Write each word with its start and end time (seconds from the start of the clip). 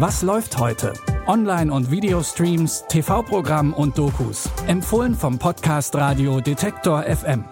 Was 0.00 0.22
läuft 0.22 0.58
heute? 0.58 0.92
Online- 1.26 1.72
und 1.72 1.90
Videostreams, 1.90 2.84
TV-Programm 2.88 3.74
und 3.74 3.98
Dokus. 3.98 4.48
Empfohlen 4.68 5.12
vom 5.12 5.40
Podcast 5.40 5.92
Radio 5.96 6.40
Detektor 6.40 7.02
FM. 7.02 7.44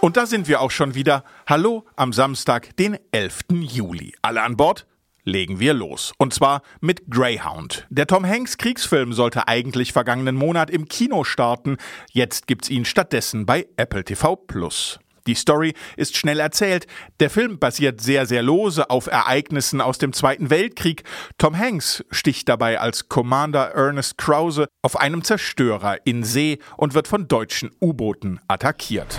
Und 0.00 0.16
da 0.16 0.26
sind 0.26 0.46
wir 0.46 0.60
auch 0.60 0.70
schon 0.70 0.94
wieder. 0.94 1.24
Hallo 1.44 1.84
am 1.96 2.12
Samstag, 2.12 2.76
den 2.76 2.96
11. 3.10 3.40
Juli. 3.50 4.14
Alle 4.22 4.42
an 4.42 4.56
Bord? 4.56 4.86
legen 5.24 5.58
wir 5.58 5.74
los. 5.74 6.12
Und 6.18 6.32
zwar 6.32 6.62
mit 6.80 7.10
Greyhound. 7.10 7.84
Der 7.90 8.06
Tom 8.06 8.24
Hanks 8.24 8.58
Kriegsfilm 8.58 9.12
sollte 9.12 9.48
eigentlich 9.48 9.92
vergangenen 9.92 10.36
Monat 10.36 10.70
im 10.70 10.86
Kino 10.86 11.24
starten. 11.24 11.78
Jetzt 12.12 12.46
gibt's 12.46 12.70
ihn 12.70 12.84
stattdessen 12.84 13.44
bei 13.44 13.66
Apple 13.76 14.04
TV 14.04 14.36
Plus. 14.36 15.00
Die 15.26 15.34
Story 15.34 15.74
ist 15.96 16.16
schnell 16.16 16.40
erzählt. 16.40 16.86
Der 17.20 17.30
Film 17.30 17.58
basiert 17.58 18.00
sehr, 18.00 18.26
sehr 18.26 18.42
lose 18.42 18.88
auf 18.90 19.06
Ereignissen 19.06 19.80
aus 19.80 19.98
dem 19.98 20.12
Zweiten 20.12 20.50
Weltkrieg. 20.50 21.02
Tom 21.38 21.56
Hanks 21.58 22.04
sticht 22.10 22.48
dabei 22.48 22.80
als 22.80 23.08
Commander 23.08 23.72
Ernest 23.74 24.18
Krause 24.18 24.68
auf 24.82 24.98
einem 24.98 25.24
Zerstörer 25.24 25.98
in 26.04 26.22
See 26.24 26.58
und 26.76 26.94
wird 26.94 27.08
von 27.08 27.28
deutschen 27.28 27.70
U-Booten 27.80 28.40
attackiert. 28.48 29.18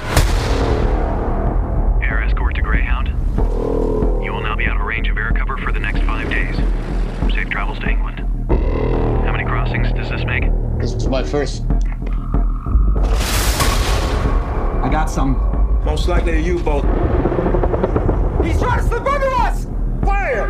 Air 2.01 2.23
escort 2.25 2.55
to 2.55 2.61
Greyhound. 2.61 3.09
You 4.23 4.33
will 4.33 4.41
now 4.41 4.55
be 4.55 4.67
out 4.67 4.79
of 4.79 4.85
range 4.87 5.09
of 5.09 5.17
air 5.17 5.31
cover 5.31 5.57
for 5.57 5.73
the 5.73 5.79
next 5.79 6.01
five 6.03 6.29
days. 6.29 6.55
Safe 7.33 7.49
travels 7.49 7.79
to 7.79 7.87
England. 7.87 8.21
How 8.49 9.31
many 9.31 9.43
crossings 9.43 9.91
does 9.93 10.09
this 10.09 10.23
make? 10.25 10.45
This 10.79 10.93
was 10.93 11.07
my 11.07 11.23
first. 11.23 11.63
I 14.83 14.89
got 14.89 15.09
some. 15.09 15.46
Most 15.87 16.09
likely 16.09 16.33
a 16.33 16.53
U-boat. 16.53 16.83
He's 18.43 18.59
trying 18.59 18.81
to 18.81 18.87
slip 18.87 19.07
under 19.07 19.31
us! 19.37 19.67
Fire! 20.03 20.49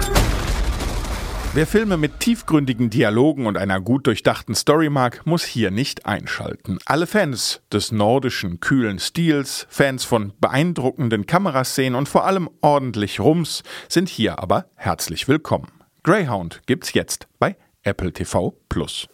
Wer 1.54 1.68
Filme 1.68 1.98
mit 1.98 2.20
tiefgründigen 2.20 2.90
Dialogen 2.90 3.46
und 3.46 3.56
einer 3.56 3.80
gut 3.80 4.08
durchdachten 4.08 4.56
Story 4.56 4.90
mag, 4.90 5.28
muss 5.28 5.44
hier 5.44 5.70
nicht 5.70 6.08
einschalten. 6.08 6.80
Alle 6.88 7.06
Fans 7.06 7.62
des 7.72 7.92
nordischen, 7.92 8.62
kühlen 8.62 8.98
Stils, 8.98 9.68
Fans 9.70 10.06
von 10.06 10.34
beeindruckenden 10.42 11.28
Kameraszenen 11.28 11.94
und 11.94 12.10
vor 12.10 12.26
allem 12.26 12.50
ordentlich 12.62 13.20
Rums 13.20 13.62
sind 13.90 14.10
hier 14.10 14.40
aber 14.40 14.66
herzlich 14.74 15.28
willkommen. 15.28 15.72
Greyhound 16.02 16.64
gibt's 16.66 16.94
jetzt 16.94 17.28
bei 17.38 17.56
Apple 17.84 18.12
TV 18.12 18.56
Plus. 18.70 19.08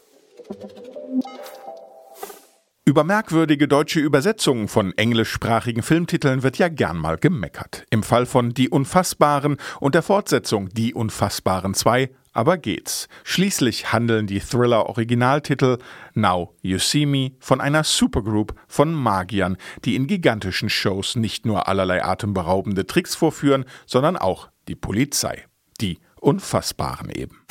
Über 2.85 3.05
merkwürdige 3.05 3.69
deutsche 3.69 4.01
Übersetzungen 4.01 4.67
von 4.67 4.91
englischsprachigen 4.97 5.83
Filmtiteln 5.83 6.43
wird 6.43 6.57
ja 6.57 6.67
gern 6.67 6.97
mal 6.97 7.17
gemeckert. 7.17 7.85
Im 7.89 8.03
Fall 8.03 8.25
von 8.25 8.53
Die 8.53 8.67
Unfassbaren 8.67 9.55
und 9.79 9.95
der 9.95 10.01
Fortsetzung 10.01 10.67
Die 10.67 10.93
Unfassbaren 10.93 11.75
2 11.75 12.09
aber 12.33 12.57
geht's. 12.57 13.07
Schließlich 13.23 13.93
handeln 13.93 14.27
die 14.27 14.41
Thriller-Originaltitel 14.41 15.77
Now 16.13 16.55
You 16.61 16.77
See 16.77 17.05
Me 17.05 17.31
von 17.39 17.61
einer 17.61 17.85
Supergroup 17.85 18.53
von 18.67 18.93
Magiern, 18.93 19.55
die 19.85 19.95
in 19.95 20.07
gigantischen 20.07 20.67
Shows 20.67 21.15
nicht 21.15 21.45
nur 21.45 21.69
allerlei 21.69 22.03
atemberaubende 22.03 22.85
Tricks 22.85 23.15
vorführen, 23.15 23.63
sondern 23.85 24.17
auch 24.17 24.49
die 24.67 24.75
Polizei. 24.75 25.45
Die 25.79 25.99
Unfassbaren 26.19 27.09
eben. 27.11 27.45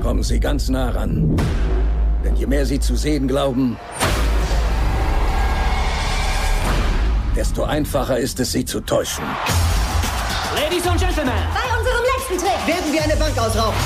Kommen 0.00 0.22
Sie 0.22 0.40
ganz 0.40 0.70
nah 0.70 0.92
ran. 0.92 1.36
Denn 2.24 2.34
je 2.36 2.46
mehr 2.46 2.66
Sie 2.66 2.80
zu 2.80 2.96
sehen 2.96 3.28
glauben, 3.28 3.76
desto 7.36 7.64
einfacher 7.64 8.18
ist 8.18 8.40
es, 8.40 8.52
Sie 8.52 8.64
zu 8.64 8.80
täuschen. 8.80 9.24
Ladies 10.54 10.86
and 10.86 10.98
Gentlemen, 11.00 11.32
Bei 11.54 11.78
unserem 11.78 12.04
letzten 12.16 12.38
Trick 12.44 12.66
werden 12.66 12.92
wir 12.92 13.02
eine 13.02 13.16
Bank 13.16 13.38
ausrauben. 13.38 13.76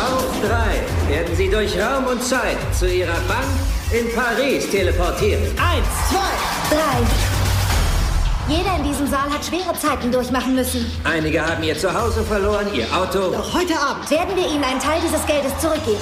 Auf 0.00 0.24
drei 0.40 1.12
werden 1.12 1.36
Sie 1.36 1.50
durch 1.50 1.76
Raum 1.78 2.06
und 2.06 2.22
Zeit 2.22 2.56
zu 2.78 2.86
Ihrer 2.88 3.20
Bank 3.26 3.48
in 3.90 4.06
Paris 4.14 4.70
teleportiert. 4.70 5.42
Eins, 5.58 5.86
zwei, 6.08 6.76
drei. 6.76 7.06
Jeder 8.48 8.76
in 8.76 8.84
diesem 8.84 9.06
Saal 9.08 9.30
hat 9.30 9.44
schwere 9.44 9.76
Zeiten 9.78 10.10
durchmachen 10.10 10.54
müssen. 10.54 10.86
Einige 11.04 11.44
haben 11.44 11.62
ihr 11.62 11.76
Zuhause 11.78 12.22
verloren, 12.22 12.66
ihr 12.74 12.86
Auto. 12.96 13.30
Doch 13.30 13.54
heute 13.54 13.78
Abend 13.78 14.10
werden 14.10 14.34
wir 14.36 14.48
Ihnen 14.48 14.64
einen 14.64 14.80
Teil 14.80 15.00
dieses 15.04 15.24
Geldes 15.26 15.56
zurückgeben. 15.58 16.00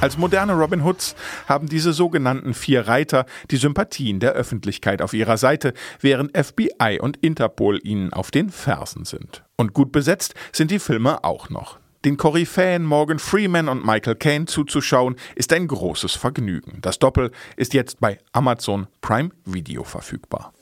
Als 0.00 0.16
moderne 0.16 0.52
Robin 0.52 0.84
Hoods 0.84 1.16
haben 1.48 1.68
diese 1.68 1.92
sogenannten 1.92 2.54
vier 2.54 2.86
Reiter 2.86 3.26
die 3.50 3.56
Sympathien 3.56 4.20
der 4.20 4.32
Öffentlichkeit 4.32 5.02
auf 5.02 5.12
ihrer 5.12 5.36
Seite, 5.36 5.74
während 6.00 6.36
FBI 6.36 7.00
und 7.00 7.16
Interpol 7.16 7.80
ihnen 7.82 8.12
auf 8.12 8.30
den 8.30 8.50
Fersen 8.50 9.04
sind. 9.04 9.42
Und 9.56 9.74
gut 9.74 9.90
besetzt 9.90 10.34
sind 10.52 10.70
die 10.70 10.78
Filme 10.78 11.24
auch 11.24 11.50
noch. 11.50 11.78
Den 12.04 12.16
Koryphäen 12.16 12.84
Morgan 12.84 13.18
Freeman 13.18 13.68
und 13.68 13.84
Michael 13.84 14.14
Caine 14.14 14.46
zuzuschauen, 14.46 15.16
ist 15.34 15.52
ein 15.52 15.66
großes 15.66 16.14
Vergnügen. 16.14 16.78
Das 16.80 17.00
Doppel 17.00 17.32
ist 17.56 17.74
jetzt 17.74 17.98
bei 17.98 18.18
Amazon 18.30 18.86
Prime 19.00 19.30
Video 19.44 19.82
verfügbar. 19.82 20.52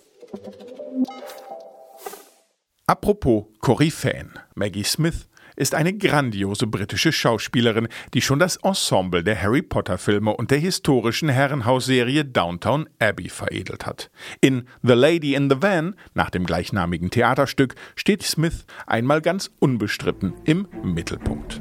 Apropos 2.86 3.44
Koryphäen. 3.60 4.38
Maggie 4.54 4.84
Smith 4.84 5.28
ist 5.56 5.74
eine 5.74 5.94
grandiose 5.94 6.66
britische 6.66 7.12
Schauspielerin, 7.12 7.88
die 8.14 8.20
schon 8.20 8.38
das 8.38 8.56
Ensemble 8.56 9.24
der 9.24 9.42
Harry 9.42 9.62
Potter 9.62 9.98
Filme 9.98 10.36
und 10.36 10.50
der 10.50 10.58
historischen 10.58 11.28
Herrenhausserie 11.28 12.24
Downtown 12.24 12.88
Abbey 12.98 13.28
veredelt 13.28 13.86
hat. 13.86 14.10
In 14.40 14.68
The 14.82 14.92
Lady 14.92 15.34
in 15.34 15.50
the 15.50 15.60
Van, 15.60 15.96
nach 16.14 16.30
dem 16.30 16.46
gleichnamigen 16.46 17.10
Theaterstück, 17.10 17.74
steht 17.94 18.22
Smith 18.22 18.66
einmal 18.86 19.20
ganz 19.20 19.50
unbestritten 19.58 20.34
im 20.44 20.68
Mittelpunkt. 20.82 21.60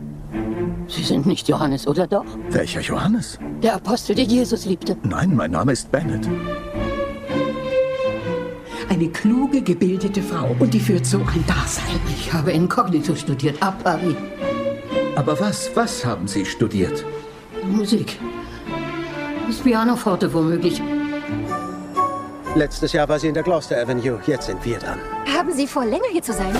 Sie 0.87 1.03
sind 1.03 1.25
nicht 1.25 1.47
Johannes, 1.47 1.87
oder 1.87 2.05
doch? 2.05 2.25
Welcher 2.49 2.81
Johannes? 2.81 3.39
Der 3.63 3.75
Apostel, 3.75 4.15
der 4.15 4.25
Jesus 4.25 4.65
liebte. 4.65 4.97
Nein, 5.03 5.35
mein 5.35 5.51
Name 5.51 5.71
ist 5.71 5.91
Bennett. 5.91 6.27
Eine 8.89 9.09
kluge, 9.09 9.61
gebildete 9.61 10.21
Frau. 10.21 10.55
Und 10.59 10.73
die 10.73 10.79
führt 10.79 11.05
so 11.05 11.17
ein 11.17 11.43
Dasein. 11.47 11.99
Ich 12.09 12.31
habe 12.31 12.51
Inkognito 12.51 13.15
studiert, 13.15 13.61
ab 13.61 13.83
Paris. 13.83 14.15
Aber 15.15 15.39
was, 15.39 15.71
was 15.75 16.05
haben 16.05 16.27
Sie 16.27 16.45
studiert? 16.45 17.05
Musik. 17.63 18.19
Das 19.47 19.57
Pianoforte 19.57 20.31
womöglich. 20.33 20.81
Letztes 22.55 22.93
Jahr 22.93 23.09
war 23.09 23.19
sie 23.19 23.27
in 23.27 23.33
der 23.33 23.43
Gloucester 23.43 23.81
Avenue. 23.81 24.19
Jetzt 24.27 24.45
sind 24.45 24.63
wir 24.63 24.79
dran. 24.79 24.99
Haben 25.37 25.51
Sie 25.51 25.67
vor, 25.67 25.85
länger 25.85 26.07
hier 26.11 26.23
zu 26.23 26.33
sein? 26.33 26.55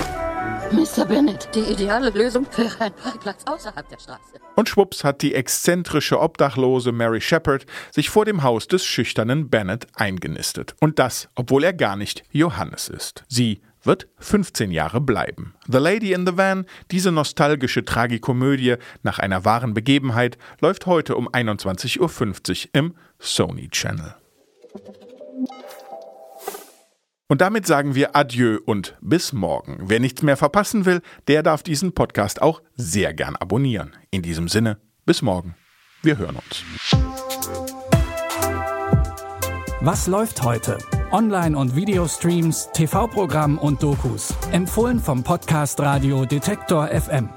Mr. 0.71 1.05
Bennett, 1.05 1.49
die 1.53 1.59
ideale 1.59 2.09
Lösung 2.09 2.47
wäre 2.55 2.81
ein 2.81 2.93
Parkplatz 2.93 3.43
außerhalb 3.45 3.87
der 3.87 3.99
Straße. 3.99 4.39
Und 4.55 4.67
schwupps 4.67 5.03
hat 5.03 5.21
die 5.21 5.35
exzentrische 5.35 6.19
Obdachlose 6.19 6.91
Mary 6.91 7.21
Shepard 7.21 7.65
sich 7.91 8.09
vor 8.09 8.25
dem 8.25 8.43
Haus 8.43 8.67
des 8.67 8.83
schüchternen 8.85 9.49
Bennett 9.49 9.87
eingenistet. 9.95 10.75
Und 10.79 10.97
das, 10.99 11.29
obwohl 11.35 11.63
er 11.63 11.73
gar 11.73 11.95
nicht 11.95 12.23
Johannes 12.31 12.89
ist. 12.89 13.23
Sie 13.27 13.61
wird 13.83 14.07
15 14.17 14.71
Jahre 14.71 15.01
bleiben. 15.01 15.53
The 15.67 15.77
Lady 15.77 16.13
in 16.13 16.25
the 16.25 16.35
Van, 16.35 16.65
diese 16.91 17.11
nostalgische 17.11 17.85
Tragikomödie 17.85 18.75
nach 19.03 19.19
einer 19.19 19.45
wahren 19.45 19.73
Begebenheit, 19.73 20.37
läuft 20.61 20.87
heute 20.87 21.15
um 21.15 21.29
21.50 21.29 21.99
Uhr 21.99 22.69
im 22.73 22.95
Sony 23.19 23.69
Channel. 23.69 24.15
Und 27.27 27.41
damit 27.41 27.65
sagen 27.65 27.95
wir 27.95 28.15
Adieu 28.15 28.59
und 28.65 28.97
bis 29.01 29.33
morgen. 29.33 29.79
Wer 29.81 29.99
nichts 29.99 30.21
mehr 30.21 30.37
verpassen 30.37 30.85
will, 30.85 31.01
der 31.27 31.41
darf 31.41 31.63
diesen 31.63 31.93
Podcast 31.93 32.39
auch 32.41 32.61
sehr 32.75 33.15
gern 33.15 33.35
abonnieren. 33.35 33.95
In 34.11 34.21
diesem 34.21 34.47
Sinne, 34.47 34.77
bis 35.05 35.23
morgen. 35.23 35.55
Wir 36.03 36.19
hören 36.19 36.35
uns. 36.35 36.63
Was 39.81 40.05
läuft 40.07 40.43
heute? 40.43 40.77
Online- 41.11 41.57
und 41.57 41.75
Videostreams, 41.75 42.69
TV-Programm 42.73 43.57
und 43.57 43.81
Dokus. 43.81 44.33
Empfohlen 44.51 44.99
vom 44.99 45.23
Podcast 45.23 45.79
Radio 45.79 46.25
Detektor 46.25 46.87
FM. 46.87 47.29